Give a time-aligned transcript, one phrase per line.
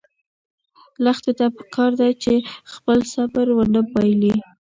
[1.03, 2.33] لښتې ته پکار ده چې
[2.73, 4.33] خپل صبر ونه بایلي.